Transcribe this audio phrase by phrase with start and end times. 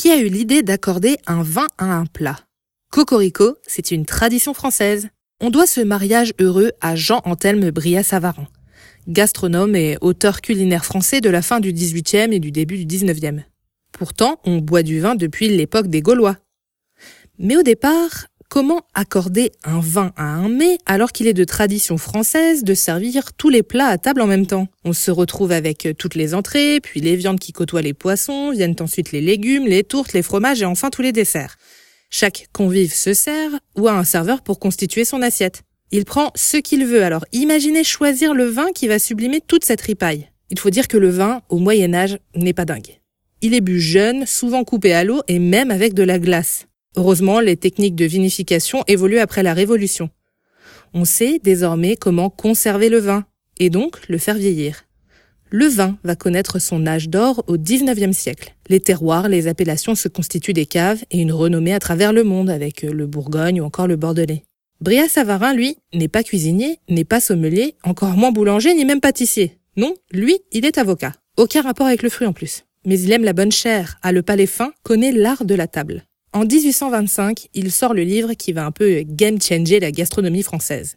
[0.00, 2.38] qui a eu l'idée d'accorder un vin à un plat.
[2.90, 5.10] Cocorico, c'est une tradition française.
[5.42, 8.48] On doit ce mariage heureux à Jean-Anthelme Bria-Savarin,
[9.08, 13.42] gastronome et auteur culinaire français de la fin du XVIIIe et du début du XIXe.
[13.92, 16.38] Pourtant, on boit du vin depuis l'époque des Gaulois.
[17.38, 21.96] Mais au départ, comment accorder un vin à un mets alors qu'il est de tradition
[21.96, 24.66] française de servir tous les plats à table en même temps?
[24.84, 28.76] On se retrouve avec toutes les entrées, puis les viandes qui côtoient les poissons, viennent
[28.80, 31.56] ensuite les légumes, les tourtes, les fromages et enfin tous les desserts.
[32.10, 35.62] Chaque convive se sert ou a un serveur pour constituer son assiette.
[35.92, 39.80] Il prend ce qu'il veut, alors imaginez choisir le vin qui va sublimer toute cette
[39.80, 40.28] ripaille.
[40.50, 42.98] Il faut dire que le vin, au Moyen Âge, n'est pas dingue.
[43.42, 46.66] Il est bu jeune, souvent coupé à l'eau et même avec de la glace.
[46.96, 50.10] Heureusement, les techniques de vinification évoluent après la Révolution.
[50.92, 53.24] On sait désormais comment conserver le vin
[53.58, 54.84] et donc le faire vieillir.
[55.50, 58.54] Le vin va connaître son âge d'or au XIXe siècle.
[58.68, 62.50] Les terroirs, les appellations se constituent des caves et une renommée à travers le monde
[62.50, 64.44] avec le Bourgogne ou encore le Bordelais.
[64.80, 69.58] Bria Savarin, lui, n'est pas cuisinier, n'est pas sommelier, encore moins boulanger ni même pâtissier.
[69.76, 71.12] Non, lui, il est avocat.
[71.36, 72.64] Aucun rapport avec le fruit en plus.
[72.86, 76.04] Mais il aime la bonne chair, a le palais fin, connaît l'art de la table.
[76.32, 80.94] En 1825, il sort le livre qui va un peu game changer la gastronomie française.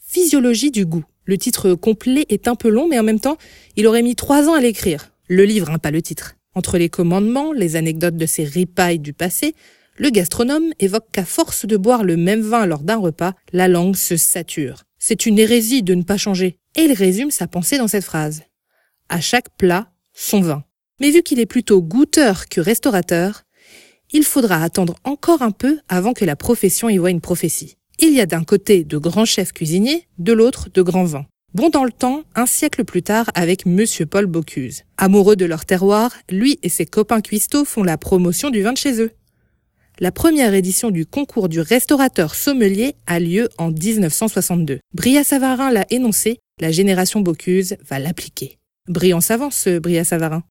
[0.00, 1.04] Physiologie du goût.
[1.24, 3.36] Le titre complet est un peu long, mais en même temps,
[3.76, 5.12] il aurait mis trois ans à l'écrire.
[5.28, 6.36] Le livre, hein, pas le titre.
[6.54, 9.54] Entre les commandements, les anecdotes de ses ripailles du passé,
[9.98, 13.96] le gastronome évoque qu'à force de boire le même vin lors d'un repas, la langue
[13.96, 14.84] se sature.
[14.98, 16.56] C'est une hérésie de ne pas changer.
[16.76, 18.42] Et il résume sa pensée dans cette phrase.
[19.10, 20.64] À chaque plat, son vin.
[20.98, 23.42] Mais vu qu'il est plutôt goûteur que restaurateur,
[24.12, 27.76] il faudra attendre encore un peu avant que la profession y voie une prophétie.
[27.98, 31.26] Il y a d'un côté de grands chefs cuisiniers, de l'autre de grands vins.
[31.54, 34.84] Bon dans le temps, un siècle plus tard avec Monsieur Paul Bocuse.
[34.96, 38.78] Amoureux de leur terroir, lui et ses copains cuistots font la promotion du vin de
[38.78, 39.10] chez eux.
[40.00, 44.80] La première édition du concours du restaurateur sommelier a lieu en 1962.
[44.94, 48.58] Bria Savarin l'a énoncé, la génération Bocuse va l'appliquer.
[48.88, 50.42] Brillant savant ce Bria Savarin.